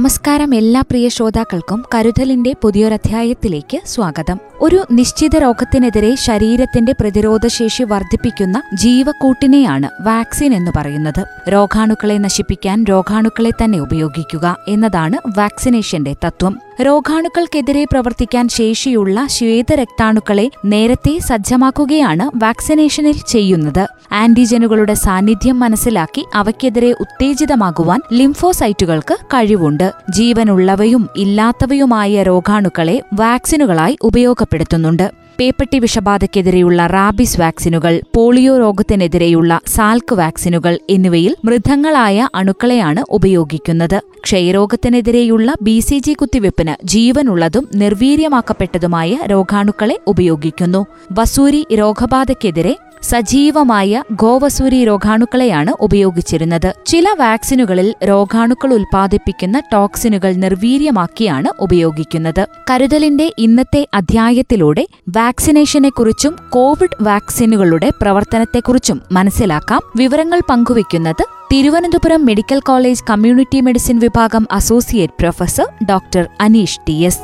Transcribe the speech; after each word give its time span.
നമസ്കാരം 0.00 0.54
എല്ലാ 0.54 0.80
പ്രിയ 0.80 1.08
ശ്രോതാക്കൾക്കും 1.08 1.84
കരുതലിന്റെ 1.94 2.54
പുതിയൊരധ്യായത്തിലേക്ക് 2.62 3.80
സ്വാഗതം. 3.86 4.38
ഒരു 4.60 4.84
നിശ്ചിത 4.92 5.36
രോഗത്തിനെതിരെ 5.36 6.14
ശരീരത്തിന്റെ 6.14 6.92
പ്രതിരോധശേഷി 7.00 7.82
വർദ്ധിപ്പിക്കുന്ന 7.82 8.62
ജീവക്കൂട്ടിനെയാണ് 8.74 10.02
വാക്സിൻ 10.02 10.54
എന്ന് 10.54 10.70
പറയുന്നത്. 10.76 11.50
രോഗാണുക്കളെ 11.50 12.18
നശിപ്പിക്കാൻ 12.18 12.84
രോഗാണുക്കളെ 12.84 13.50
തന്നെ 13.50 13.78
ഉപയോഗിക്കുക 13.78 14.56
എന്നതാണ് 14.68 15.38
വാക്സിനേഷന്റെ 15.38 16.16
തത്വം. 16.26 16.60
രോഗാണുക്കൾക്കെതിരെ 16.82 17.84
പ്രവർത്തിക്കാൻ 17.84 18.48
ശേഷിയുള്ള 18.48 19.26
ശ്വേതരക്താണുക്കളെ 19.26 20.50
നേരത്തെ 20.64 21.18
സജ്ജമാക്കുകയാണ് 21.18 22.30
വാക്സിനേഷനിൽ 22.44 23.18
ചെയ്യുന്നത്. 23.28 23.88
ആന്റിജനുകളുടെ 24.12 24.94
സാന്നിധ്യം 24.94 25.60
മനസ്സിലാക്കി 25.60 26.24
അവയ്ക്കെതിരെ 26.34 26.92
ഉത്തേജിതമാകുവാൻ 27.00 28.00
ലിംഫോസൈറ്റുകൾക്ക് 28.12 29.14
കഴിവുണ്ട്. 29.14 29.92
ജീവനുള്ളവയും 30.10 31.08
ഇല്ലാത്തവയുമായ 31.16 32.22
രോഗാണുക്കളെ 32.22 33.02
വാക്സിനുകളായി 33.14 33.96
ഉപയോഗപ്പെടുത്തുന്നുണ്ട്. 34.02 35.10
പേപ്പട്ടി 35.40 35.78
വിഷബാധയ്ക്കെതിരെയുള്ള 35.78 36.86
റാബിസ് 36.86 37.40
വാക്സിനുകൾ 37.40 38.00
പോളിയോ 38.16 38.58
രോഗത്തിനെതിരെയുള്ള 38.58 39.60
സാൽക്ക് 39.66 40.14
വാക്സിനുകൾ 40.14 40.78
എന്നിവയിൽ 40.90 41.36
മൃതങ്ങളായ 41.44 42.28
അണുക്കളെയാണ് 42.34 43.04
ഉപയോഗിക്കുന്നത്. 43.10 44.00
ക്ഷയരോഗത്തിനെതിരെയുള്ള 44.24 45.54
ബി 45.62 45.80
സി 45.80 45.98
ജി 45.98 46.12
കുത്തിവെപ്പിന് 46.12 46.86
ജീവനുള്ളതും 46.86 47.68
നിർവീര്യമാക്കപ്പെട്ടതുമായ 47.74 49.18
രോഗാണുക്കളെ 49.26 49.98
ഉപയോഗിക്കുന്നു. 50.06 50.86
വസൂരി 51.12 51.66
രോഗബാധയ്ക്കെതിരെ 51.74 52.76
സജീവമായ 53.02 54.04
ഗോവസൂരി 54.12 54.84
രോഗാണുക്കളെയാണ് 54.84 55.70
ഉപയോഗിച്ചിരുന്നത്. 55.80 56.74
ചില 56.86 57.06
വാക്സിനുകളിൽ 57.18 57.94
രോഗാണുക്കൾ 58.04 58.74
ഉൽപ്പാദിപ്പിക്കുന്ന 58.74 59.62
ടോക്സിനുകൾ 59.72 60.32
നിർവീര്യമാക്കിയാണ് 60.32 61.48
ഉപയോഗിക്കുന്നത്. 61.60 62.46
കരുതലിന്റെ 62.70 63.32
ഇന്നത്തെ 63.38 63.86
അധ്യായത്തിലൂടെ 63.94 64.86
വാക്സിനേഷനെക്കുറിച്ചും 65.08 66.36
കോവിഡ് 66.50 66.96
വാക്സിനുകളുടെ 67.00 67.90
പ്രവർത്തനത്തെക്കുറിച്ചും 68.02 69.02
മനസ്സിലാക്കാം. 69.12 69.80
വിവരങ്ങൾ 69.96 70.40
പങ്കുവയ്ക്കുന്നത് 70.50 71.24
Thiruvananthapuram 71.52 72.26
medical 72.26 72.60
college 72.60 73.04
community 73.10 73.60
medicine 73.60 73.98
വിഭാഗം 73.98 74.46
associate 74.52 75.12
professor 75.20 75.66
doctor 75.88 76.28
Aneesh 76.40 76.80
T 76.88 76.92
S. 76.92 77.18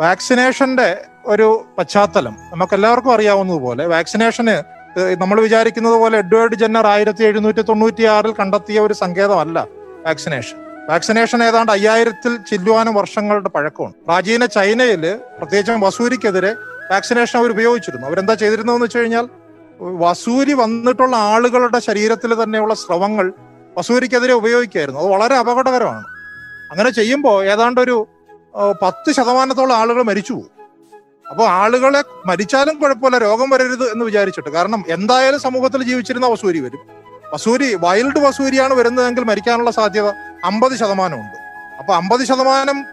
വാക്സിനേഷന്റെ 0.00 0.88
ഒരു 1.26 1.46
പശ്ചാത്തലം 1.78 2.34
നമുക്ക് 2.52 2.74
എല്ലാവർക്കും 2.74 3.12
അറിയാവുന്നതുപോലെ 3.12 3.86
വാക്സിനേഷന് 3.86 4.56
നമ്മൾ 5.22 5.40
വിചാരിക്കുന്നത് 5.40 5.94
പോലെ 5.94 6.18
എഡ്വേർഡ് 6.18 6.54
ജെന്നർ 6.54 6.86
ആയിരത്തി 6.86 7.24
എഴുന്നൂറ്റി 7.24 7.62
തൊണ്ണൂറ്റി 7.62 8.04
ആറിൽ 8.14 8.32
കണ്ടെത്തിയ 8.40 8.80
ഒരു 8.80 8.94
സങ്കേതമല്ല 8.94 9.66
വാക്സിനേഷൻ. 10.06 10.56
വാക്സിനേഷൻ 10.90 11.44
ഏതാണ്ട് 11.44 11.72
അയ്യായിരത്തിൽ 11.72 12.36
ചില്ലുവാനും 12.50 12.94
വർഷങ്ങളുടെ 12.94 13.48
പഴക്കമാണ്. 13.48 13.94
പ്രാചീന 14.06 14.46
ചൈനയിൽ 14.56 15.04
പ്രത്യേകിച്ചും 15.38 15.80
വസൂരിക്കെതിരെ 15.80 16.52
വാക്സിനേഷൻ 16.92 17.38
അവർ 17.38 17.50
ഉപയോഗിച്ചിരുന്നു. 17.50 18.06
അവരെന്താ 18.06 18.34
ചെയ്തിരുന്നതെന്ന് 18.34 18.86
വെച്ച് 18.86 18.98
കഴിഞ്ഞാൽ 18.98 19.26
വസൂരി 20.04 20.52
വന്നിട്ടുള്ള 20.62 21.16
ആളുകളുടെ 21.16 21.78
ശരീരത്തിൽ 21.78 22.42
തന്നെയുള്ള 22.42 22.74
സ്രവങ്ങൾ 22.74 23.32
വസൂരിക്കെതിരെ 23.78 24.32
ഉപയോഗിക്കായിരുന്നു. 24.32 25.00
അത് 25.00 25.08
വളരെ 25.08 25.36
അപകടകരമാണ്. 25.36 26.04
അങ്ങനെ 26.70 26.90
ചെയ്യുമ്പോൾ 26.90 27.44
ഏതാണ്ട് 27.52 27.80
ഒരു 27.80 27.96
പത്ത് 28.82 29.12
ശതമാനത്തോളം 29.12 29.76
ആളുകൾ 29.76 30.02
മരിച്ചു 30.02 30.32
പോകും 30.32 30.50
അപ്പോൾ 31.30 31.48
ആളുകളെ 31.48 32.02
മരിച്ചാലും 32.26 32.78
കുഴപ്പമില്ല 32.78 33.18
രോഗം 33.18 33.50
വരരുത് 33.50 33.92
എന്ന് 33.92 34.04
വിചാരിച്ചിട്ട്. 34.04 34.50
കാരണം 34.50 34.84
എന്തായാലും 34.88 35.40
സമൂഹത്തിൽ 35.40 35.82
ജീവിച്ചിരുന്ന 35.82 36.26
വസൂരി 36.26 36.60
വരും. 36.60 36.80
വസൂരി 37.34 37.74
വൈൽഡ് 37.74 38.18
വസൂരിയാണ് 38.18 38.74
വരുന്നതെങ്കിൽ 38.74 39.24
മരിക്കാനുള്ള 39.24 39.70
സാധ്യത 39.70 40.06
അമ്പത് 40.44 40.76
ശതമാനമുണ്ട്. 40.76 41.36
അപ്പൊ 41.78 41.94
അമ്പത് 41.94 42.24
ശതമാനം 42.24 42.84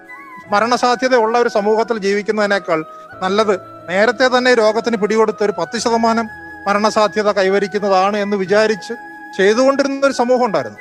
മരണസാധ്യത 0.51 1.16
ഉള്ള 1.16 1.38
ഒരു 1.38 1.50
സമൂഹത്തിൽ 1.50 1.97
ജീവിക്കുന്നതിനേക്കാൾ 1.97 2.85
നല്ലത് 3.22 3.59
നേരത്തെ 3.90 4.38
തന്നെ 4.38 4.53
രോഗത്തിന് 4.53 4.97
പിടികൊടുത്ത് 4.97 5.44
ഒരു 5.44 5.53
പത്ത് 5.57 5.78
ശതമാനം 5.78 6.28
മരണസാധ്യത 6.68 7.31
കൈവരിക്കുന്നതാണ് 7.31 8.18
എന്ന് 8.18 8.38
വിചാരിച്ച് 8.38 8.94
ചെയ്തുകൊണ്ടിരുന്ന 9.38 10.06
ഒരു 10.06 10.13
സമൂഹം 10.13 10.45
ഉണ്ടായിരുന്നു. 10.45 10.80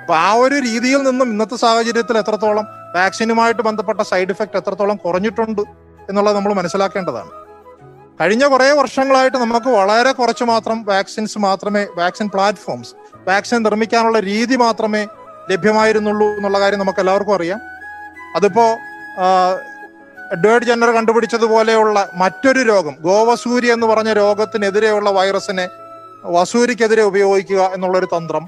അപ്പൊ 0.00 0.14
ആ 0.14 0.32
ഒരു 0.32 0.54
രീതിയിൽ 0.54 1.02
നിന്നും 1.02 1.28
ഇന്നത്തെ 1.28 1.56
സാഹചര്യത്തിൽ 1.56 2.18
എത്രത്തോളം 2.18 2.81
വാക്സിനുമായിട്ട് 2.96 3.62
ബന്ധപ്പെട്ട 3.62 4.00
സൈഡ് 4.00 4.30
ഇഫക്റ്റ് 4.30 4.56
എത്രത്തോളം 4.56 4.96
കുറഞ്ഞിട്ടുണ്ട് 4.96 5.60
എന്നുള്ളത് 6.08 6.36
നമ്മൾ 6.36 6.52
മനസ്സിലാക്കേണ്ടതാണ്. 6.52 7.30
കഴിഞ്ഞ 8.20 8.46
കുറേ 8.46 8.70
വർഷങ്ങളായിട്ട് 8.70 9.36
നമുക്ക് 9.36 9.66
വളരെ 9.66 10.12
കുറച്ച് 10.12 10.44
മാത്രം 10.44 10.84
വാക്സിൻസ് 10.84 11.38
മാത്രമേ 11.38 11.86
വാക്സിൻ 11.96 12.28
പ്ലാറ്റ്ഫോംസ് 12.28 12.94
വാക്സിൻ 13.28 13.62
നിർമ്മിക്കാനുള്ള 13.62 14.20
രീതി 14.20 14.56
മാത്രമേ 14.56 15.06
ലഭ്യമായിരുന്നുള്ളൂ 15.50 16.26
എന്നുള്ള 16.26 16.60
കാര്യം 16.60 16.78
നമുക്ക് 16.78 16.98
എല്ലാവർക്കും 16.98 17.34
അറിയാം. 17.34 17.60
അതിപ്പോ 18.36 18.64
എഡ്വേർഡ് 20.32 20.64
ജെന്നർ 20.64 20.90
കണ്ടുപിടിച്ചതുപോലെയുള്ള 20.90 22.10
മറ്റൊരു 22.14 22.60
രോഗം 22.60 22.96
ഗോവസൂരി 23.00 23.72
എന്ന് 23.72 23.86
പറഞ്ഞ 23.86 24.12
രോഗത്തിനെതിരെയുള്ള 24.12 25.10
വൈറസിനെ 25.10 25.68
വസൂരിക്കെതിരെ 26.24 27.02
ഉപയോഗിക്കുക 27.02 27.70
എന്നുള്ളൊരു 27.74 28.08
തന്ത്രം. 28.16 28.46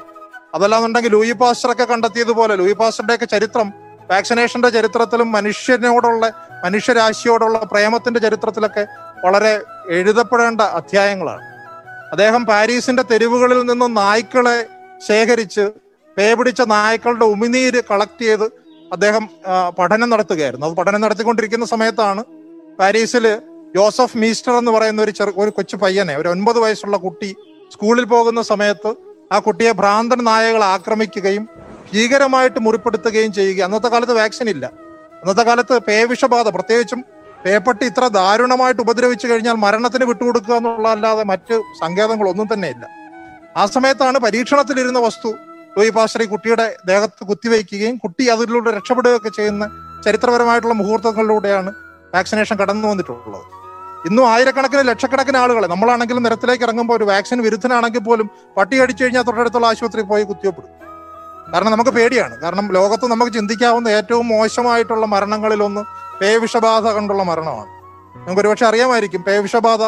അതല്ലാന്നുണ്ടെങ്കിൽ 0.55 1.11
ലൂയി 1.11 1.33
പാസ്റ്ററൊക്കെ 1.33 1.85
കണ്ടെത്തിയതുപോലെ 1.85 2.57
ലൂയി 2.57 2.73
പാസ്റ്ററുടെയൊക്കെ 2.73 3.25
ചരിത്രം 3.25 3.84
വാക്സിനേഷന്റെ 4.11 4.69
ചരിത്രത്തിലും 4.69 5.33
മനുഷ്യനോടുള്ള 5.33 6.25
മനുഷ്യരാശിയോടുള്ള 6.65 7.59
പ്രേമത്തിന്റെ 7.73 8.21
ചരിത്രത്തിലൊക്കെ 8.21 8.85
വളരെ 9.25 9.53
എഴുതപ്പെടേണ്ട 9.89 10.61
അധ്യായങ്ങളാണ്. 10.79 11.43
അദ്ദേഹം 12.13 12.47
പാരീസിന്റെ 12.47 13.05
തെരുവുകളിൽ 13.11 13.61
നിന്നും 13.67 13.95
നായ്ക്കളെ 13.95 14.59
ശേഖരിച്ച് 15.07 15.65
പേ 16.17 16.35
പിടിച്ച 16.35 16.63
നായ്ക്കളുടെ 16.75 17.25
ഉമിനീര് 17.25 17.81
കളക്ട് 17.91 18.21
ചെയ്ത് 18.21 18.45
അദ്ദേഹം 18.93 19.25
പഠനം 19.79 20.11
നടത്തുകയായിരുന്നു. 20.11 20.67
അത് 20.67 20.77
പഠനം 20.81 21.01
നടത്തിക്കൊണ്ടിരിക്കുന്ന 21.01 21.67
സമയത്താണ് 21.67 22.23
പാരീസിൽ 22.81 23.25
ജോസഫ് 23.77 24.19
മീസ്റ്റർ 24.19 24.53
എന്ന് 24.59 24.73
പറയുന്ന 24.73 25.03
ഒരു 25.03 25.11
ചെറു 25.11 25.33
ഒരു 25.37 25.51
കൊച്ചു 25.51 25.77
പയ്യനെ 25.77 26.17
ഒരു 26.17 26.29
ഒൻപത് 26.29 26.59
വയസ്സുള്ള 26.59 26.97
കുട്ടി 26.97 27.31
സ്കൂളിൽ 27.75 28.05
പോകുന്ന 28.05 28.43
സമയത്ത് 28.43 28.91
ആ 29.33 29.39
കുട്ടിയെ 29.39 29.73
ഭ്രാന്തൻ 29.73 30.25
നായകൾ 30.25 30.65
ആക്രമിക്കുകയും 30.65 31.45
ഭീകരമായിട്ട് 31.95 32.61
മുറിപ്പെടുത്തുകയും 32.61 33.33
ചെയ്യുക. 33.33 33.65
അന്നത്തെ 33.65 33.89
കാലത്ത് 33.89 34.13
വാക്സിൻ 34.13 34.49
ഇല്ല. 34.49 34.67
അന്നത്തെ 35.21 35.43
കാലത്ത് 35.43 35.79
പേവിഷബാധ 35.79 36.49
പ്രത്യേകിച്ചും 36.49 37.05
പേപ്പട്ടി 37.45 37.87
ഇത്ര 37.87 38.09
ദാരുണമായിട്ട് 38.09 38.81
ഉപദ്രവിച്ചു 38.81 39.27
കഴിഞ്ഞാൽ 39.27 39.53
മരണത്തിന് 39.53 40.05
വിട്ടുകൊടുക്കുക 40.05 40.55
എന്നുള്ളതല്ലാതെ 40.55 41.25
മറ്റ് 41.25 41.63
സങ്കേതങ്ങളൊന്നും 41.81 42.49
തന്നെ 42.53 42.69
ഇല്ല. 42.69 42.89
ആ 43.57 43.67
സമയത്താണ് 43.67 44.19
പരീക്ഷണത്തിലിരുന്ന 44.19 44.99
വസ്തു 44.99 45.35
ലൂയി 45.79 45.91
പാസ്റ്റർ 45.91 46.23
കുട്ടിയുടെ 46.23 46.77
ദേഹത്ത് 46.87 47.25
കുത്തിവയ്ക്കുകയും 47.25 47.97
കുട്ടി 47.97 48.29
അതിലൂടെ 48.29 48.71
രക്ഷപ്പെടുകയൊക്കെ 48.71 49.29
ചെയ്യുന്ന 49.29 49.71
ചരിത്രപരമായിട്ടുള്ള 50.05 50.75
മുഹൂർത്തങ്ങളിലൂടെയാണ് 50.75 51.75
വാക്സിനേഷൻ 52.15 52.57
കടന്നു 52.57 52.89
വന്നിട്ടുള്ളത്. 52.89 53.43
ഇന്നും 54.09 54.33
ആയിരക്കണക്കിന് 54.33 54.89
ലക്ഷക്കണക്കിന് 54.89 55.37
ആളുകളെ 55.37 55.67
നമ്മളാണെങ്കിലും 55.67 56.23
നിരത്തിലേക്ക് 56.23 56.65
ഇറങ്ങുമ്പോൾ 56.65 56.95
ഒരു 56.95 57.05
വാക്സിൻ 57.05 57.43
വിരുദ്ധനാണെങ്കിൽ 57.43 58.01
പോലും 58.01 58.31
പട്ടി 58.57 58.81
അടിച്ചു 58.81 59.05
കഴിഞ്ഞാൽ 59.05 59.23
തൊട്ടടുത്തുള്ള 59.23 59.67
ആശുപത്രിയിൽ 59.67 60.07
പോയി 60.07 60.25
കുത്തിവപ്പെടും. 60.25 60.84
കാരണം 61.53 61.73
നമുക്ക് 61.73 61.91
പേടിയാണ്. 61.91 62.41
കാരണം 62.41 62.73
ലോകത്ത് 62.73 63.07
നമുക്ക് 63.07 63.33
ചിന്തിക്കാവുന്ന 63.33 63.89
ഏറ്റവും 63.89 64.29
മോശമായിട്ടുള്ള 64.29 65.07
മരണങ്ങളിലൊന്ന് 65.07 65.81
പേവിഷബാധ 66.21 66.87
കണ്ടുള്ള 66.87 67.23
മരണമാണ്. 67.23 67.71
നമുക്ക് 68.17 68.41
ഒരുപക്ഷെ 68.41 68.67
അറിയാമായിരിക്കും 68.67 69.23
പേവിഷബാധ 69.23 69.83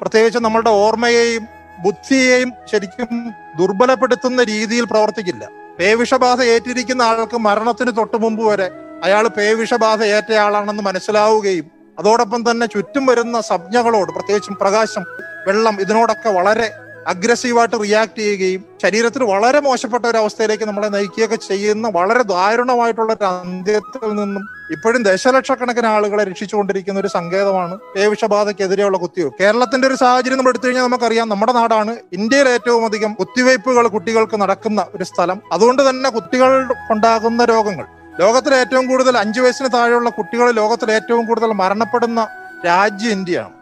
പ്രത്യേകിച്ച് 0.00 0.38
നമ്മളുടെ 0.38 0.70
ഓർമ്മയെയും 0.70 1.44
ബുദ്ധിയെയും 1.78 2.52
ശരിക്കും 2.72 3.32
ദുർബലപ്പെടുത്തുന്ന 3.58 4.44
രീതിയിൽ 4.44 4.84
പ്രവർത്തിക്കില്ല. 4.84 5.48
പേവിഷബാധ 5.80 6.42
ഏറ്റിരിക്കുന്ന 6.42 7.02
ആൾക്ക് 7.02 7.36
മരണത്തിന് 7.36 7.92
തൊട്ടു 7.96 8.16
മുമ്പ് 8.16 8.44
വരെ 8.44 8.70
അയാൾ 9.04 9.28
പേവിഷബാധ 9.28 10.02
ഏറ്റയാളാണെന്ന് 10.04 10.82
മനസ്സിലാവുകയും 10.82 11.66
അതോടൊപ്പം 11.98 12.50
തന്നെ 12.50 12.66
ചുറ്റും 12.66 13.06
വരുന്ന 13.06 13.40
സംജ്ഞകളോട് 13.40 14.12
പ്രത്യേകിച്ചും 14.12 14.58
പ്രകാശം 14.60 15.04
വെള്ളം 15.46 15.80
ഇതിനോടൊക്കെ 15.80 16.28
വളരെ 16.30 16.72
അഗ്രസീവായിട്ട് 17.08 17.76
റിയാക്ട് 17.82 18.18
ചെയ്യുകയും 18.18 18.64
ശരീരത്തിൽ 18.82 19.24
വളരെ 19.24 19.60
മോശപ്പെട്ട 19.60 20.06
ഒരു 20.06 20.18
അവസ്ഥയിലേക്ക് 20.18 20.64
നമ്മളെ 20.64 20.88
നയിക്കുകയൊക്കെ 20.88 21.36
ചെയ്യുന്ന 21.36 21.88
വളരെ 21.88 22.22
ദാരുണമായിട്ടുള്ള 22.22 23.12
ഒരു 23.12 23.24
അന്ത്യത്തിൽ 23.24 24.08
നിന്നും 24.14 24.58
ഇപ്പോഴും 24.70 25.02
ദശലക്ഷക്കണക്കിന് 25.02 25.86
ആളുകളെ 25.86 26.24
രക്ഷിച്ചുകൊണ്ടിരിക്കുന്ന 26.24 27.00
ഒരു 27.00 27.08
സങ്കേതമാണ് 27.08 27.78
പേവിഷബാധയ്ക്കെതിരെയുള്ള 27.96 28.98
കുത്തിവയ്പ്. 28.98 29.34
കേരളത്തിന്റെ 29.40 29.88
ഒരു 29.88 29.94
സാഹചര്യം 29.94 30.38
നമ്മൾ 30.38 30.50
എടുത്തു 30.50 30.66
കഴിഞ്ഞാൽ 30.66 30.82
നമുക്കറിയാം 30.82 31.28
നമ്മുടെ 31.28 31.52
നാടാണ് 31.52 31.96
ഇന്ത്യയിൽ 32.12 32.48
ഏറ്റവും 32.48 32.84
അധികം 32.84 33.14
കുത്തിവയ്പ്പുകൾ 33.14 33.88
കുട്ടികൾക്ക് 33.88 34.40
നടക്കുന്ന 34.40 34.86
ഒരു 34.94 35.04
സ്ഥലം. 35.04 35.40
അതുകൊണ്ട് 35.52 35.90
തന്നെ 35.90 36.10
കുട്ടികൾ 36.10 36.72
ഉണ്ടാകുന്ന 36.90 37.44
രോഗങ്ങൾ. 37.44 37.86
ലോകത്തിലെ 38.20 38.56
ഏറ്റവും 38.56 38.88
കൂടുതൽ 38.88 39.18
അഞ്ചു 39.18 39.40
വയസ്സിന് 39.40 39.68
താഴെയുള്ള 39.74 40.10
കുട്ടികൾ 40.10 40.50
ലോകത്തിൽ 40.50 40.92
ഏറ്റവും 40.92 41.26
കൂടുതൽ 41.26 41.46
മരണപ്പെടുന്ന 41.46 42.28
രാജ്യം 42.66 43.10
ഇന്ത്യയാണ്. 43.10 43.52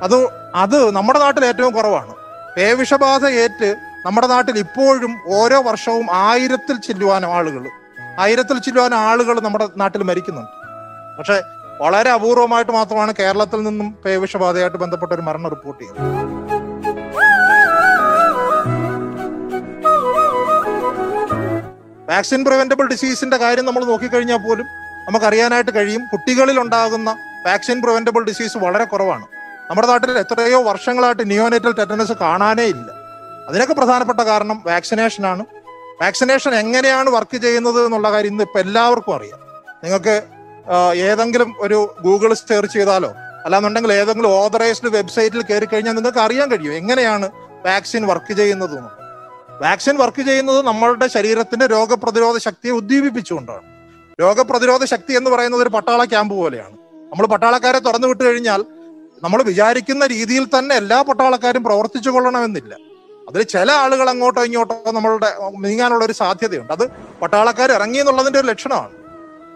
അത് 0.00 0.28
അത് 0.54 0.90
നമ്മുടെ 0.90 1.18
നാട്ടിൽ 1.18 1.44
ഏറ്റവും 1.44 1.72
കുറവാണ്. 1.72 2.21
പേവിഷബാധ 2.56 3.26
ഏറ്റ് 3.26 3.76
നമ്മുടെ 4.06 4.26
നാട്ടിൽ 4.26 4.58
ഇപ്പോഴും 4.58 5.20
ഓരോ 5.26 5.62
വർഷവും 5.62 6.06
ആയിരത്തിൽ 6.12 6.76
ചില്ലുവാനും 6.76 7.34
ആളുകൾ 7.34 7.68
ആയിരത്തിൽ 8.18 8.58
ചില്ലുവാനും 8.58 8.98
ആളുകൾ 8.98 9.40
നമ്മുടെ 9.40 9.68
നാട്ടിൽ 9.76 10.02
മരിക്കുന്നുണ്ട്. 10.02 10.50
പക്ഷെ 11.18 11.42
വളരെ 11.80 12.10
അപൂർവമായിട്ട് 12.10 12.72
മാത്രമാണ് 12.72 13.14
കേരളത്തിൽ 13.18 13.62
നിന്നും 13.62 13.98
പേവിഷബാധയായിട്ട് 14.04 14.76
ബന്ധപ്പെട്ട 14.76 15.12
ഒരു 15.12 15.22
മരണം 15.22 15.50
റിപ്പോർട്ട് 15.50 15.84
ചെയ്യുന്നത് 15.84 16.32
വാക്സിൻ 22.10 22.44
പ്രിവെന്റബിൾ 22.44 22.86
ഡിസീസിന്റെ 22.86 23.36
കാര്യം 23.36 23.66
നമ്മൾ 23.66 23.84
നോക്കിക്കഴിഞ്ഞാൽ 23.84 24.36
പോലും 24.36 24.66
നമുക്കറിയാനായിട്ട് 25.08 25.70
കഴിയും. 25.74 26.02
കുട്ടികളിൽ 26.12 26.60
ഉണ്ടാകുന്ന 26.60 27.16
വാക്സിൻ 27.46 27.82
പ്രിവെന്റബിൾ 27.82 28.24
ഡിസീസ് 28.24 28.58
വളരെ 28.58 28.84
കുറവാണ്. 28.84 29.26
നമ്മുടെ 29.68 29.88
നാട്ടിൽ 29.88 30.10
എത്രയോ 30.18 30.62
വർഷങ്ങളായിട്ട് 30.62 31.30
നിയോനേറ്റൽ 31.30 31.72
ടെറ്റനസ് 31.72 32.12
കാണാനേ 32.20 32.64
ഇല്ല. 32.64 32.88
അതിനൊക്കെ 33.48 33.74
പ്രധാനപ്പെട്ട 33.74 34.20
കാരണം 34.20 34.62
വാക്സിനേഷൻ 34.66 35.26
ആണ്. 35.26 35.44
വാക്സിനേഷൻ 36.02 36.54
എങ്ങനെയാണ് 36.54 37.10
വർക്ക് 37.10 37.36
ചെയ്യുന്നത് 37.36 37.84
എന്നുള്ള 37.86 38.10
കാര്യം 38.10 38.30
ഇന്ന് 38.30 38.44
ഇപ്പം 38.44 38.60
എല്ലാവർക്കും 38.60 39.14
അറിയാം. 39.14 39.38
നിങ്ങൾക്ക് 39.84 40.22
ഏതെങ്കിലും 40.94 41.54
ഒരു 41.58 41.94
ഗൂഗിൾ 42.04 42.34
സെർച്ച് 42.34 42.72
ചെയ്താലോ 42.72 43.12
അല്ലാന്നുണ്ടെങ്കിൽ 43.44 43.92
ഏതെങ്കിലും 43.92 44.28
ഓതറൈസ്ഡ് 44.28 44.88
വെബ്സൈറ്റിൽ 44.88 45.42
കയറി 45.42 45.64
കഴിഞ്ഞാൽ 45.64 45.92
നിങ്ങൾക്ക് 45.92 46.18
അറിയാൻ 46.18 46.50
കഴിയും 46.50 46.72
എങ്ങനെയാണ് 46.72 47.30
വാക്സിൻ 47.66 48.06
വർക്ക് 48.06 48.32
ചെയ്യുന്നത്. 48.32 48.76
വാക്സിൻ 49.62 49.96
വർക്ക് 49.96 50.22
ചെയ്യുന്നത് 50.22 50.66
നമ്മളുടെ 50.66 51.06
ശരീരത്തിന്റെ 51.06 51.66
രോഗപ്രതിരോധ 51.66 52.38
ശക്തിയെ 52.38 52.72
ഉദ്ദീപിപ്പിച്ചുകൊണ്ടാണ്. 52.72 53.66
രോഗപ്രതിരോധ 54.20 54.84
ശക്തി 54.84 55.12
എന്ന് 55.12 55.30
പറയുന്നത് 55.30 55.62
ഒരു 55.62 55.68
പട്ടാള 55.68 56.04
ക്യാമ്പ് 56.04 56.34
പോലെയാണ്. 56.34 56.76
നമ്മൾ 57.12 57.26
പട്ടാളക്കാരെ 57.26 57.78
തുറന്നു 57.78 58.08
വിട്ടു 58.08 58.24
കഴിഞ്ഞാൽ 58.24 58.64
നമ്മൾ 59.22 59.42
വിചാരിക്കുന്ന 59.42 60.06
രീതിയിൽ 60.06 60.44
തന്നെ 60.44 60.76
എല്ലാ 60.76 61.02
പട്ടാളക്കാരും 61.02 61.64
പ്രവർത്തിച്ചു 61.64 62.10
കൊള്ളണമെന്നില്ല. 62.10 62.76
അതിൽ 63.28 63.42
ചില 63.42 63.72
ആളുകൾ 63.72 64.10
അങ്ങോട്ടോ 64.10 64.44
ഇങ്ങോട്ടോ 64.44 64.90
നമ്മളുടെ 64.90 65.34
നീങ്ങാനുള്ള 65.58 66.04
ഒരു 66.04 66.12
സാധ്യതയുണ്ട്. 66.12 66.72
അത് 66.72 66.90
പട്ടാളക്കാർ 66.90 67.72
ഇറങ്ങി 67.72 67.98
എന്നുള്ളതിന്റെ 67.98 68.40
ഒരു 68.40 68.46
ലക്ഷണമാണ്. 68.46 68.90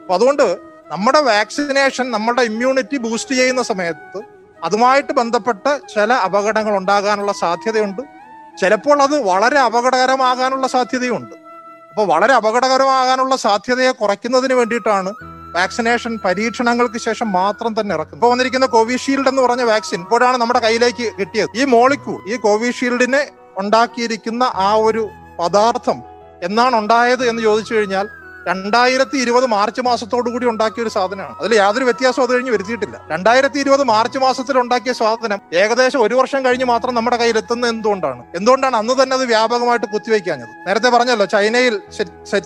അപ്പൊ 0.00 0.14
അതുകൊണ്ട് 0.14 0.58
നമ്മുടെ 0.86 1.20
വാക്സിനേഷൻ 1.20 2.10
നമ്മുടെ 2.10 2.42
ഇമ്മ്യൂണിറ്റി 2.42 2.96
ബൂസ്റ്റ് 2.96 3.34
ചെയ്യുന്ന 3.34 3.62
സമയത്ത് 3.62 4.20
അതുമായിട്ട് 4.64 5.12
ബന്ധപ്പെട്ട 5.12 5.76
ചില 5.94 6.12
അപകടങ്ങൾ 6.12 6.76
ഉണ്ടാകാനുള്ള 6.76 7.32
സാധ്യതയുണ്ട്. 7.32 8.02
ചിലപ്പോൾ 8.60 9.02
അത് 9.02 9.22
വളരെ 9.22 9.58
അപകടകരമാകാനുള്ള 9.58 10.68
സാധ്യതയുണ്ട്. 10.68 11.34
അപ്പോൾ 11.90 12.06
വളരെ 12.06 12.34
അപകടകരമാകാനുള്ള 12.34 13.36
സാധ്യതയെ 13.36 13.90
കുറയ്ക്കുന്നതിന് 13.90 14.54
വേണ്ടിയിട്ടാണ് 14.54 15.35
വാക്സിനേഷൻ 15.56 16.12
പരീക്ഷണങ്ങൾക്ക് 16.24 16.98
ശേഷം 16.98 17.28
മാത്രം 17.32 17.72
തന്നെ 17.80 17.92
ഇറക്കും 17.94 18.16
ഇപ്പോൾ 18.18 18.30
വന്നിരിക്കുന്ന 18.32 18.66
കോവിഷീൽഡ് 18.66 19.28
എന്ന് 19.28 19.42
പറഞ്ഞ 19.42 19.62
വാക്സിൻ 19.62 20.00
ഇപ്പോഴാണ് 20.00 20.36
നമ്മുടെ 20.42 20.60
കയ്യിലേക്ക് 20.66 21.06
കിട്ടിയത്. 21.18 21.50
ഈ 21.60 21.64
മോളിക്യൂൾ 21.74 22.18
ഈ 22.32 22.36
കോവിഷീൽഡിനെ 22.36 23.22
ഉണ്ടാക്കിയിരിക്കുന്ന 23.58 24.44
ആ 24.68 24.70
ഒരു 24.88 25.02
പദാർത്ഥം 25.40 25.98
എന്നാണ് 26.42 26.74
ഉണ്ടായത് 26.76 27.24
എന്ന് 27.30 27.42
ചോദിച്ചു 27.42 27.72
കഴിഞ്ഞാൽ 27.74 28.06
രണ്ടായിരത്തി 28.48 29.16
ഇരുപത് 29.25 29.46
മാർച്ച് 29.54 29.82
മാസത്തോടു 29.87 30.28
കൂടി 30.34 30.46
ഉണ്ടാക്കിയ 30.50 30.82
ഒരു 30.84 30.90
സാധനമാണ്. 30.96 31.34
അതിൽ 31.40 31.52
യാതൊരു 31.60 31.84
വ്യത്യാസവും 31.88 32.25
അത് 32.26 32.32
കഴിഞ്ഞ് 32.34 32.52
വരുത്തിയിട്ടില്ല. 32.54 32.96
രണ്ടായിരത്തി 33.12 33.58
ഇരുപത് 33.64 33.84
മാർച്ച് 33.93 34.19
മാസത്തിൽ 34.25 34.56
ഉണ്ടാക്കിയ 34.62 34.93
സാധനം 35.00 35.40
ഏകദേശം 35.62 36.00
ഒരു 36.06 36.14
വർഷം 36.20 36.40
കഴിഞ്ഞ് 36.46 36.66
മാത്രം 36.72 36.94
നമ്മുടെ 36.98 37.19
കയ്യിൽ 37.22 37.38
എത്തുന്നത് 37.43 37.70
എന്തുകൊണ്ടാണ്? 37.75 38.22
എന്തുകൊണ്ടാണ് 38.38 38.76
അന്ന് 38.82 38.96
തന്നെ 39.02 39.16
അത് 39.19 39.25
വ്യാപകമായിട്ട് 39.34 39.87
കുത്തിവെക്കാഞ്ഞത്? 39.94 40.52
നേരത്തെ 40.69 40.90
പറഞ്ഞല്ലോ 40.96 41.26
ചൈനയിൽ 41.37 41.76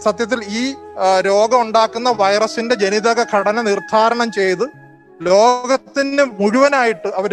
സത്യത്തിൽ 0.06 0.40
ഈ 0.60 0.64
രോഗം 1.28 1.60
ഉണ്ടാക്കുന്ന 1.66 2.08
വൈറസിന്റെ 2.22 2.74
ജനിതക 2.84 3.20
ഘടന 3.34 3.60
നിർദ്ധാരണം 3.70 4.30
ചെയ്ത് 4.38 4.66
ലോകത്തിന് 5.28 6.24
മുഴുവനായിട്ട് 6.40 7.08
അവർ 7.20 7.32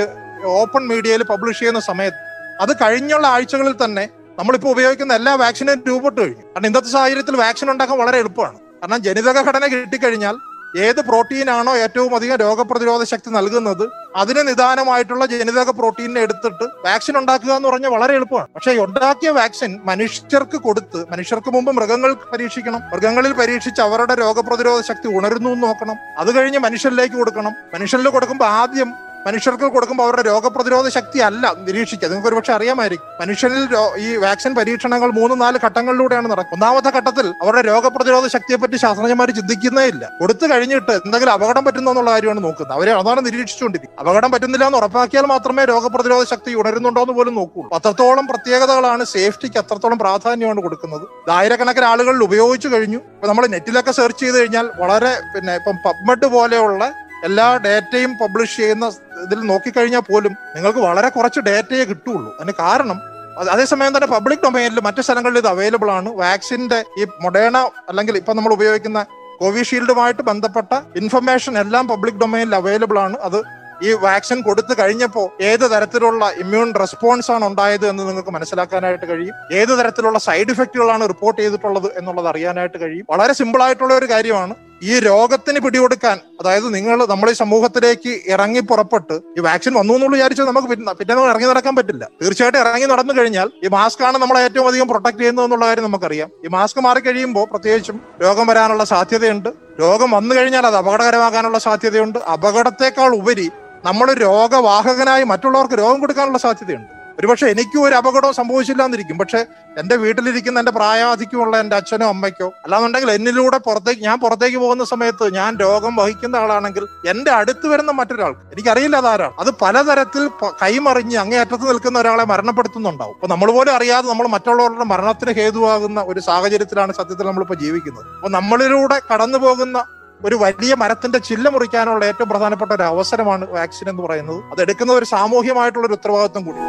ഓപ്പൺ 0.61 0.81
മീഡിയയിൽ 0.91 1.21
പബ്ലിഷ് 1.29 1.59
ചെയ്യുന്ന 1.59 1.81
സമയത്ത് 1.91 2.21
അത് 2.63 2.71
കഴിഞ്ഞുള്ള 2.81 3.25
ആഴ്ചകളിൽ 3.27 3.75
തന്നെ 3.83 4.03
നമ്മളിപ്പോൾ 4.39 4.67
ഉപയോഗിക്കുന്ന 4.67 5.13
എല്ലാ 5.13 5.35
വാക്സിനും 5.35 5.83
രൂപപ്പെട്ട് 5.87 6.21
കഴിഞ്ഞു 6.21 6.43
കാരണം 6.43 6.65
ഇന്നത്തെ 6.65 6.87
സാഹചര്യത്തിൽ 6.87 7.35
വാക്സിൻ 7.35 7.71
ഉണ്ടാക്കാൻ 7.71 7.97
വളരെ 7.97 8.17
എളുപ്പമാണ്. 8.17 8.57
കാരണം 8.81 8.97
ജനിതക 8.97 9.47
ഘടന 9.49 9.65
കിട്ടിക്കഴിഞ്ഞാൽ 9.67 10.35
ഏത് 10.77 10.99
പ്രോട്ടീനാണോ 11.01 11.75
ഏറ്റവും 11.75 12.15
അധികം 12.15 12.35
രോഗപ്രതിരോധ 12.35 13.03
ശക്തി 13.03 13.29
നൽകുന്നത് 13.29 13.83
അതിന് 14.15 14.47
നിദാനമായിട്ടുള്ള 14.47 15.25
ജനിതക 15.25 15.69
പ്രോട്ടീനെ 15.69 16.21
എടുത്തിട്ട് 16.21 16.65
വാക്സിൻ 16.85 17.17
ഉണ്ടാക്കുക 17.17 17.51
എന്ന് 17.53 17.69
പറഞ്ഞാൽ 17.69 17.89
വളരെ 17.89 18.13
എളുപ്പമാണ്. 18.13 18.47
പക്ഷേ 18.55 18.77
ഉണ്ടാക്കിയ 18.77 19.29
വാക്സിൻ 19.29 19.79
മനുഷ്യർക്ക് 19.83 20.57
കൊടുത്ത് 20.57 21.05
മനുഷ്യർക്ക് 21.11 21.49
മുമ്പ് 21.49 21.71
മൃഗങ്ങൾക്ക് 21.71 22.31
പരീക്ഷിക്കണം 22.33 22.81
മൃഗങ്ങളിൽ 22.93 23.33
പരീക്ഷിച്ച് 23.33 23.81
അവരുടെ 23.81 24.15
രോഗപ്രതിരോധ 24.15 24.81
ശക്തി 24.81 25.17
ഉണരുന്നു 25.17 25.49
നോക്കണം. 25.49 25.97
അത് 26.17 26.35
കഴിഞ്ഞ് 26.35 26.59
മനുഷ്യരിലേക്ക് 26.59 27.15
കൊടുക്കണം. 27.15 27.51
മനുഷ്യരിൽ 27.73 28.09
കൊടുക്കുമ്പോൾ 28.09 28.45
ആദ്യം 28.45 28.91
മനുഷ്യർക്ക് 29.27 29.67
കൊടുക്കുമ്പോൾ 29.75 30.05
അവരുടെ 30.07 30.23
രോഗപ്രതിരോധ 30.31 30.87
ശക്തി 30.97 31.19
അല്ല 31.27 31.53
നിരീക്ഷിക്കുക. 31.67 32.07
നിങ്ങൾക്ക് 32.07 32.29
ഒരുപക്ഷെ 32.31 32.53
അറിയാമായിരിക്കും. 32.57 33.07
മനുഷ്യരിൽ 33.21 33.63
ഈ 34.05 34.15
വാക്സിൻ 34.25 34.51
പരീക്ഷണങ്ങൾ 34.55 35.09
മൂന്ന് 35.19 35.35
നാല് 35.41 35.59
ഘട്ടങ്ങളിലൂടെയാണ് 35.65 36.27
നടക്കുന്നത്. 36.31 36.55
ഒന്നാമത്തെ 36.57 36.91
ഘട്ടത്തിൽ 36.97 37.27
അവരുടെ 37.41 37.63
രോഗപ്രതിരോധ 37.71 38.27
ശക്തിയെ 38.35 38.57
പറ്റി 38.57 38.77
ശാസ്ത്രജ്ഞന്മാർ 38.83 39.31
ചിന്തിക്കുന്നേ 39.39 39.85
ഇല്ല. 39.93 40.03
കൊടുത്തു 40.19 40.45
കഴിഞ്ഞിട്ട് 40.51 40.91
എന്തെങ്കിലും 40.91 41.33
അപകടം 41.37 41.65
പറ്റുന്നോ 41.65 41.91
എന്നുള്ള 41.91 42.11
കാര്യമാണ് 42.11 42.43
നോക്കുന്നത്. 42.43 42.75
അവരെ 42.77 42.93
അതാണ് 42.99 43.25
നിരീക്ഷിച്ചുകൊണ്ടിരിക്കുന്നത് 43.25 44.01
അപകടം 44.03 44.31
പറ്റുന്നില്ല 44.31 44.65
എന്ന് 44.65 44.77
ഉറപ്പാക്കിയാൽ 44.77 45.25
മാത്രമേ 45.33 45.65
രോഗപ്രതിരോധ 45.65 46.23
ശക്തി 46.33 46.53
ഉണരുന്നുണ്ടോ 46.61 47.01
എന്ന് 47.01 47.13
പോലും 47.13 47.35
നോക്കൂ. 47.35 47.63
അത്രത്തോളം 47.77 48.27
പ്രത്യേകതകളാണ് 48.27 49.03
സേഫ്റ്റിക്ക് 49.15 49.57
അത്രത്തോളം 49.57 49.99
പ്രാധാന്യമാണ് 49.99 50.63
കൊടുക്കുന്നത്. 50.63 51.07
ആയിരക്കണക്കിന് 51.39 51.85
ആളുകളിൽ 51.85 52.23
ഉപയോഗിച്ചു 52.23 52.67
കഴിഞ്ഞു. 52.67 53.01
ഇപ്പൊ 53.15 53.27
നമ്മൾ 53.27 53.47
നെറ്റിലൊക്കെ 53.47 53.91
സെർച്ച് 53.91 54.23
ചെയ്ത് 54.23 54.39
കഴിഞ്ഞാൽ 54.39 54.69
വളരെ 54.83 55.13
പിന്നെ 55.35 55.55
ഇപ്പം 55.55 55.77
പബ്മഡ് 55.85 56.27
പോലെയുള്ള 56.35 56.83
എല്ലാ 57.23 57.57
ഡേറ്റയും 57.57 58.17
പബ്ലിഷ് 58.21 58.57
ചെയ്യുന്ന 58.57 58.91
ഇതിൽ 59.23 59.39
നോക്കിക്കഴിഞ്ഞാൽ 59.39 59.99
പോലും 59.99 60.35
നിങ്ങൾക്ക് 60.55 60.79
വളരെ 60.79 61.09
കുറച്ച് 61.09 61.39
ഡേറ്റയെ 61.39 61.83
കിട്ടുള്ളൂ 61.83 62.35
അതിന് 62.39 62.53
കാരണം 62.59 63.01
അത് 63.37 63.49
അതേസമയം 63.49 63.95
തന്നെ 63.95 64.07
പബ്ലിക് 64.07 64.39
ഡൊമൈനിൽ 64.39 64.79
മറ്റു 64.79 65.01
സ്ഥലങ്ങളിൽ 65.01 65.37
ഇത് 65.37 65.47
അവൈലബിൾ 65.47 65.91
ആണ്. 65.91 66.09
വാക്സിന്റെ 66.09 66.83
ഈ 66.99 67.05
മൊഡേണ 67.21 67.57
അല്ലെങ്കിൽ 67.57 68.17
ഇപ്പൊ 68.17 68.33
നമ്മൾ 68.33 68.53
ഉപയോഗിക്കുന്ന 68.53 69.05
കോവിഷീൽഡുമായിട്ട് 69.39 70.21
ബന്ധപ്പെട്ട 70.21 70.73
ഇൻഫർമേഷൻ 70.95 71.57
എല്ലാം 71.57 71.87
പബ്ലിക് 71.87 72.15
ഡൊമൈനിൽ 72.15 72.55
അവൈലബിൾ 72.55 72.99
ആണ്. 72.99 73.17
അത് 73.17 73.57
ഈ 73.83 73.93
വാക്സിൻ 73.93 74.41
കൊടുത്തു 74.41 74.81
കഴിഞ്ഞപ്പോൾ 74.81 75.43
ഏത് 75.43 75.71
തരത്തിലുള്ള 75.71 76.29
ഇമ്മ്യൂൺ 76.29 76.73
റെസ്പോൺസ് 76.79 77.31
ആണ് 77.31 77.45
ഉണ്ടായത് 77.45 77.87
എന്ന് 77.87 78.09
നിങ്ങൾക്ക് 78.09 78.29
മനസ്സിലാക്കാനായിട്ട് 78.29 79.09
കഴിയും. 79.09 79.35
ഏത് 79.51 79.69
തരത്തിലുള്ള 79.69 80.19
സൈഡ് 80.19 80.51
ഇഫക്റ്റുകളാണ് 80.51 81.07
റിപ്പോർട്ട് 81.07 81.41
ചെയ്തിട്ടുള്ളത് 81.41 81.97
എന്നുള്ളത് 81.97 82.27
അറിയാനായിട്ട് 82.27 82.81
കഴിയും. 82.81 83.05
വളരെ 83.09 83.33
സിമ്പിൾ 83.33 83.63
ആയിട്ടുള്ള 83.63 83.93
ഒരു 83.93 84.05
കാര്യമാണ്. 84.05 84.55
ഈ 84.83 84.99
രോഗത്തിന് 84.99 85.59
പിടികൊടുക്കാൻ 85.59 86.19
അതായത് 86.39 86.75
നിങ്ങൾ 86.75 87.05
നമ്മുടെ 87.05 87.31
ഈ 87.31 87.35
സമൂഹത്തിലേക്ക് 87.35 88.21
ഇറങ്ങി 88.27 88.59
പുറപ്പെട്ട് 88.59 89.13
ഈ 89.37 89.41
വാക്സിൻ 89.41 89.73
വന്നു 89.73 89.93
എന്ന് 89.93 90.07
വിചാരിച്ചാൽ 90.07 90.45
നമുക്ക് 90.45 90.67
പിന്നെ 90.67 91.29
ഇറങ്ങി 91.29 91.47
നടക്കാൻ 91.47 91.75
പറ്റില്ല. 91.75 92.09
തീർച്ചയായിട്ടും 92.21 92.59
ഇറങ്ങി 92.59 92.85
നടന്നു 92.85 93.13
കഴിഞ്ഞാൽ 93.13 93.51
ഈ 93.63 93.67
മാസ്ക് 93.67 94.03
ആണ് 94.03 94.17
നമ്മളെ 94.17 94.41
ഏറ്റവും 94.41 94.67
അധികം 94.67 94.87
പ്രൊട്ടക്ട് 94.87 95.17
ചെയ്യുന്നത് 95.17 95.45
എന്നുള്ള 95.45 95.65
കാര്യം 95.65 95.83
നമുക്കറിയാം. 95.83 96.29
ഈ 96.45 96.47
മാസ്ക് 96.47 96.79
മാറി 96.79 96.99
കഴിയുമ്പോൾ 96.99 97.45
പ്രത്യേകിച്ചും 97.45 98.01
രോഗം 98.23 98.47
വരാനുള്ള 98.47 98.83
സാധ്യതയുണ്ട്. 98.83 99.49
രോഗം 99.79 100.11
വന്നു 100.11 100.35
കഴിഞ്ഞാൽ 100.35 100.67
അത് 100.67 100.75
അപകടകരമാകാനുള്ള 100.75 101.59
സാധ്യതയുണ്ട്. 101.59 102.19
അപകടത്തെക്കാൾ 102.19 103.15
ഉപരി 103.15 103.49
നമ്മൾ 103.85 104.13
രോഗവാഹകനായി 104.13 105.23
മറ്റുള്ളവർക്ക് 105.23 105.73
രോഗം 105.73 105.99
കൊടുക്കാനുള്ള 105.99 106.37
സാധ്യതയുണ്ട്. 106.37 106.96
ഒരുപക്ഷെ 107.19 107.47
എനിക്കും 107.53 107.81
ഒരു 107.87 107.95
അപകടവും 107.99 108.33
സംഭവിച്ചില്ല 108.39 108.81
എന്നിരിക്കും 108.87 109.17
പക്ഷെ 109.21 109.39
എന്റെ 109.81 109.95
വീട്ടിലിരിക്കുന്ന 110.01 110.61
എന്റെ 110.61 110.73
പ്രായാധിക്യമുള്ള 110.77 111.55
എന്റെ 111.63 111.75
അച്ഛനോ 111.79 112.07
അമ്മയ്ക്കോ 112.13 112.47
അല്ലാന്നുണ്ടെങ്കിൽ 112.65 113.11
എന്നിലൂടെ 113.15 113.57
പുറത്തേക്ക് 113.67 114.01
ഞാൻ 114.07 114.17
പുറത്തേക്ക് 114.23 114.59
പോകുന്ന 114.63 114.83
സമയത്ത് 114.91 115.25
ഞാൻ 115.39 115.51
രോഗം 115.65 115.95
വഹിക്കുന്ന 116.01 116.35
ആളാണെങ്കിൽ 116.43 116.83
എന്റെ 117.11 117.31
അടുത്ത് 117.39 117.67
വരുന്ന 117.73 117.91
മറ്റൊരാൾക്ക് 117.99 118.41
എനിക്കറിയില്ല 118.53 118.99
അതാരാണ് 119.03 119.35
അത് 119.43 119.51
പലതരത്തിൽ 119.63 120.23
കൈമറിഞ്ഞ് 120.63 121.17
അങ്ങേയറ്റത്ത് 121.23 121.65
നിൽക്കുന്ന 121.71 121.99
ഒരാളെ 122.03 122.25
മരണപ്പെടുത്തുന്നുണ്ടാവും. 122.33 123.15
അപ്പൊ 123.17 123.29
നമ്മൾ 123.33 123.51
പോലും 123.57 123.73
അറിയാതെ 123.77 124.07
നമ്മൾ 124.11 124.27
മറ്റുള്ളവരുടെ 124.35 124.87
മരണത്തിന് 124.93 125.33
ഹേതുവാകുന്ന 125.39 126.01
ഒരു 126.13 126.19
സാഹചര്യത്തിലാണ് 126.29 126.93
സത്യത്തിൽ 126.99 127.27
നമ്മളിപ്പോൾ 127.31 127.59
ജീവിക്കുന്നത്. 127.65 128.07
അപ്പൊ 128.17 128.31
നമ്മളിലൂടെ 128.39 128.99
കടന്നു 129.11 129.39
പോകുന്ന 129.45 129.77
ഒരു 130.21 130.35
വലിയ 130.43 130.73
മരത്തിന്റെ 130.81 131.19
ചില്ല 131.27 131.47
മുറിക്കാനുള്ള 131.55 132.05
ഏറ്റവും 132.11 132.29
പ്രധാനപ്പെട്ട 132.29 132.71
ഒരു 132.77 132.85
അവസരമാണ് 132.93 133.43
വാക്സിൻ 133.57 133.89
എന്ന് 133.91 134.03
പറയുന്നത്. 134.05 134.39
അത് 134.51 134.61
എടുക്കുന്ന 134.65 134.93
ഒരു 134.99 135.05
സാമൂഹ്യമായിട്ടുള്ള 135.15 135.85
ഒരു 135.87 135.97
ഉത്തരവാദിത്വം 135.99 136.45
കൂടി. 136.47 136.59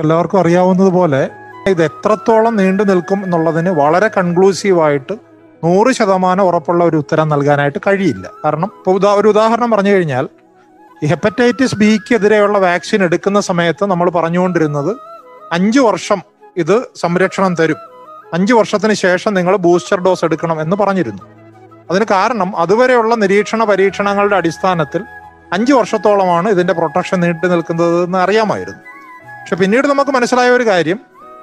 എല്ലാവർക്കും 0.00 0.40
അറിയാവുന്നതുപോലെ 0.40 1.30
ഇത് 1.66 1.84
എത്രത്തോളം 1.84 2.56
നീണ്ടു 2.56 2.82
നിൽക്കും 2.82 3.24
എന്നുള്ളതിന് 3.24 3.70
വളരെ 3.70 4.08
കൺക്ലൂസീവായിട്ട് 4.08 5.12
നൂറ് 5.64 5.92
ശതമാനം 5.92 6.42
ഉറപ്പുള്ള 6.42 6.84
ഒരു 6.84 6.96
ഉത്തരം 6.96 7.28
നൽകാനായിട്ട് 7.28 7.78
കഴിയില്ല. 7.86 8.30
കാരണം 8.44 8.70
ഇപ്പോൾ 8.78 8.90
ഉദാ 8.90 9.14
ഒരു 9.14 9.28
ഉദാഹരണം 9.28 9.70
പറഞ്ഞു 9.70 9.90
കഴിഞ്ഞാൽ 9.90 10.28
ഹെപ്പറ്റൈറ്റിസ് 11.06 11.76
ബിക്കെതിരെയുള്ള 11.76 12.58
വാക്സിൻ 12.58 13.04
എടുക്കുന്ന 13.04 13.40
സമയത്ത് 13.40 13.84
നമ്മൾ 13.84 14.10
പറഞ്ഞുകൊണ്ടിരുന്നത് 14.10 14.96
അഞ്ച് 15.52 15.80
വർഷം 15.80 16.22
ഇത് 16.56 16.86
സംരക്ഷണം 16.96 17.54
തരും. 17.54 17.76
അഞ്ച് 18.34 18.52
വർഷത്തിന് 18.52 18.92
ശേഷം 18.92 19.34
നിങ്ങൾ 19.34 19.56
ബൂസ്റ്റർ 19.56 20.00
ഡോസ് 20.00 20.24
എടുക്കണം 20.24 20.60
എന്ന് 20.60 20.76
പറഞ്ഞിരുന്നു. 20.76 21.22
അതിന് 21.90 22.04
കാരണം 22.10 22.56
അതുവരെയുള്ള 22.56 23.14
നിരീക്ഷണ 23.14 23.64
പരീക്ഷണങ്ങളുടെ 23.64 24.36
അടിസ്ഥാനത്തിൽ 24.36 25.04
അഞ്ച് 25.52 25.72
വർഷത്തോളമാണ് 25.72 26.48
ഇതിന്റെ 26.48 26.72
പ്രൊട്ടക്ഷൻ 26.72 27.20
നീണ്ടു 27.20 27.46
നിൽക്കുന്നത് 27.46 28.04
എന്ന് 28.04 28.18
അറിയാമായിരുന്നു. 28.18 28.87
പക്ഷെ 29.48 29.62
പിന്നീട് 29.62 29.86
നമുക്ക് 29.86 30.10
മനസ്സിലായ 30.10 30.50
ഒരു 30.50 30.66
കാര്യം. 30.66 31.00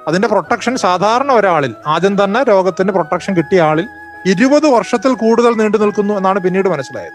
അതിന്റെ 0.08 0.28
പ്രൊട്ടക്ഷൻ 0.28 0.76
സാധാരണ 0.76 1.32
ഒരാളിൽ 1.32 1.74
ആദ്യം 1.86 2.24
തന്നെ 2.24 2.42
രോഗത്തിന്റെ 2.42 2.92
പ്രൊട്ടക്ഷൻ 2.92 3.36
കിട്ടിയ 3.36 3.62
ആളിൽ 3.62 3.86
ഇരുപത് 4.26 4.66
വർഷത്തിൽ 4.66 5.14
കൂടുതൽ 5.14 5.54
നീണ്ടു 5.54 5.78
നിൽക്കുന്നു 5.78 6.14
എന്നാണ് 6.14 6.38
പിന്നീട് 6.38 6.68
മനസ്സിലായത്. 6.68 7.12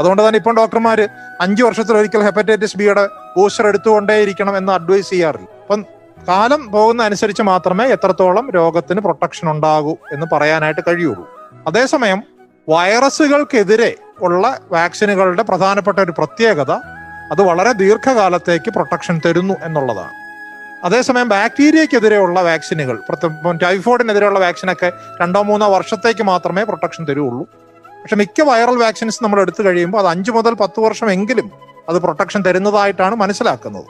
അതുകൊണ്ട് 0.00 0.28
തന്നെ 0.28 0.36
ഇപ്പം 0.36 0.56
ഡോക്ടർമാര് 0.56 1.08
അഞ്ച് 1.40 1.62
വർഷത്തിൽ 1.62 1.96
ഒരിക്കൽ 1.96 2.22
ഹെപ്പറ്റൈറ്റിസ് 2.22 2.78
ബിയുടെ 2.78 3.08
ബൂസ്റ്റർ 3.36 3.66
എടുത്തുകൊണ്ടേയിരിക്കണം 3.66 4.56
എന്ന് 4.56 4.72
അഡ്വൈസ് 4.72 5.10
ചെയ്യാറില്ല. 5.10 5.48
അപ്പം 5.62 5.86
കാലം 6.28 6.72
പോകുന്ന 6.72 7.02
അനുസരിച്ച് 7.02 7.42
മാത്രമേ 7.42 7.86
എത്രത്തോളം 7.86 8.50
രോഗത്തിന് 8.50 9.00
പ്രൊട്ടക്ഷൻ 9.00 9.50
ഉണ്ടാകൂ 9.50 9.96
എന്ന് 10.12 10.26
പറയാനായിട്ട് 10.32 10.80
കഴിയുള്ളൂ. 10.88 11.54
അതേസമയം 11.66 12.22
വൈറസുകൾക്കെതിരെ 12.68 13.94
ഉള്ള 14.20 14.60
വാക്സിനുകളുടെ 14.72 15.42
പ്രധാനപ്പെട്ട 15.42 15.98
ഒരു 15.98 16.12
പ്രത്യേകത 16.18 16.70
അത് 17.32 17.42
വളരെ 17.42 17.72
ദീർഘകാലത്തേക്ക് 17.72 18.70
പ്രൊട്ടക്ഷൻ 18.70 19.20
തരുന്നു 19.26 19.54
എന്നുള്ളതാണ്. 19.62 20.23
അതേസമയം 20.84 21.28
ബാക്ടീരിയക്കെതിരെയുള്ള 21.28 22.42
വാക്സിനുകൾ 22.42 22.96
പ്രത്യേകം 23.08 23.58
ടൈഫോയിഡിനെതിരെയുള്ള 23.58 24.38
വാക്സിനൊക്കെ 24.38 24.92
രണ്ടോ 25.20 25.42
മൂന്നോ 25.42 25.68
വർഷത്തേക്ക് 25.68 26.22
മാത്രമേ 26.22 26.62
പ്രൊട്ടക്ഷൻ 26.62 27.04
തരുള്ളൂ 27.04 27.46
പക്ഷെ 28.02 28.16
മിക്ക 28.16 28.42
വൈറൽ 28.42 28.76
വാക്സിൻസ് 28.76 29.24
നമ്മൾ 29.24 29.40
എടുത്തു 29.40 29.62
കഴിയുമ്പോൾ 29.62 29.98
അത് 29.98 30.06
അഞ്ച് 30.06 30.30
മുതൽ 30.30 30.54
പത്ത് 30.54 30.80
വർഷമെങ്കിലും 30.80 31.50
അത് 31.88 31.98
പ്രൊട്ടക്ഷൻ 31.98 32.42
തരുന്നതായിട്ടാണ് 32.42 33.14
മനസ്സിലാക്കുന്നത്. 33.14 33.84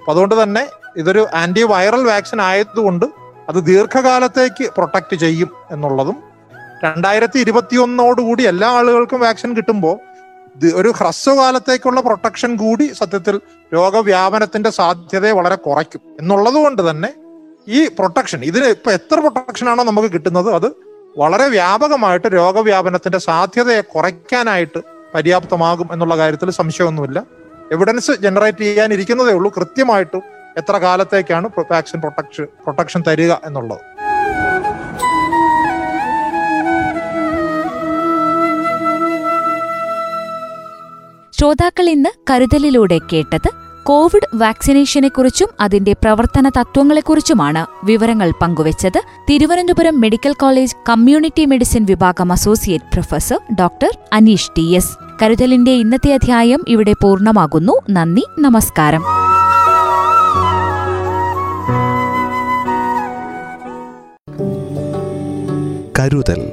അപ്പം 0.00 0.10
അതുകൊണ്ട് 0.10 0.42
തന്നെ 0.42 0.68
ഇതൊരു 0.96 1.26
ആന്റി 1.34 1.62
വൈറൽ 1.62 2.04
വാക്സിൻ 2.04 2.40
ആയതുകൊണ്ട് 2.40 3.06
അത് 3.48 3.66
ദീർഘകാലത്തേക്ക് 3.66 4.70
പ്രൊട്ടക്റ്റ് 4.76 5.16
ചെയ്യും 5.16 5.50
എന്നുള്ളതും 5.70 6.22
രണ്ടായിരത്തി 6.84 7.38
ഇരുപത്തിയൊന്നോടുകൂടി 7.38 8.42
എല്ലാ 8.42 8.68
ആളുകൾക്കും 8.68 9.20
വാക്സിൻ 9.20 9.56
കിട്ടുമ്പോൾ 9.56 10.09
ഒരു 10.66 10.88
ഹ്രസ്വകാലത്തേക്കുള്ള 10.88 12.00
പ്രൊട്ടക്ഷൻ 12.00 12.56
കൂടി 12.56 12.92
സത്യത്തിൽ 12.92 13.40
രോഗവ്യാപനത്തിന്റെ 13.74 14.70
സാധ്യതയെ 14.70 15.32
വളരെ 15.32 15.54
കുറയ്ക്കും. 15.54 16.00
എന്നുള്ളത് 16.20 16.54
കൊണ്ട് 16.54 16.90
തന്നെ 16.90 17.08
ഈ 17.68 17.88
പ്രൊട്ടക്ഷൻ 17.88 18.44
ഇതിന് 18.44 18.64
ഇപ്പൊ 18.64 18.92
എത്ര 18.92 19.18
പ്രൊട്ടക്ഷൻ 19.18 19.68
ആണോ 19.68 19.84
നമുക്ക് 19.84 20.12
കിട്ടുന്നത് 20.12 20.54
അത് 20.54 20.72
വളരെ 21.18 21.48
വ്യാപകമായിട്ട് 21.48 22.26
രോഗവ്യാപനത്തിന്റെ 22.26 23.18
സാധ്യതയെ 23.18 23.80
കുറയ്ക്കാനായിട്ട് 23.80 24.78
പര്യാപ്തമാകും 25.14 25.88
എന്നുള്ള 25.92 26.16
കാര്യത്തിൽ 26.16 26.50
സംശയമൊന്നുമില്ല. 26.50 27.26
എവിഡൻസ് 27.72 28.10
ജനറേറ്റ് 28.10 28.58
ചെയ്യാനിരിക്കുന്നതേ 28.58 29.32
ഉള്ളൂ. 29.32 29.52
കൃത്യമായിട്ടും 29.56 30.22
എത്ര 30.56 30.78
കാലത്തേക്കാണ് 30.78 31.48
വാക്സിൻ 31.70 32.00
പ്രൊട്ടക്ഷൻ 32.00 32.44
പ്രൊട്ടക്ഷൻ 32.44 33.04
തരിക 33.06 33.32
എന്നുള്ളത്. 33.32 33.99
ശ്രോതാക്കൾ 41.40 41.90
ഇന്ന് 41.90 42.08
കരുതലിലൂടെ 42.30 42.98
കേട്ടത് 43.12 43.50
കോവിഡ് 43.82 44.26
വാക്സിനേഷനെക്കുറിച്ചും 44.34 45.48
അതിന്റെ 45.60 45.92
പ്രവർത്തന 45.92 46.48
തത്വങ്ങളെക്കുറിച്ചുമാണ് 46.48 47.66
വിവരങ്ങൾ 47.84 48.32
പങ്കുവച്ചത് 48.42 49.00
Thiruvananthapuram 49.30 50.00
medical 50.00 50.32
college 50.32 50.76
community 50.88 51.44
medicine 51.44 51.84
വിഭാഗം 51.84 52.32
associate 52.32 52.84
professor 52.92 53.40
doctor 53.60 53.98
Aneesh 54.12 54.50
T 54.58 54.62
S. 54.62 54.96
കരുതലിന്റെ 55.22 55.70
ഇന്നത്തെ 55.70 56.14
അധ്യായം 56.14 56.64
ഇവിടെ 56.68 56.92
പൂർണമാകുന്നു. 56.92 57.80
നന്ദി 57.90 58.26
നമസ്കാരം. 58.38 59.02
കരുതൽ. 65.98 66.52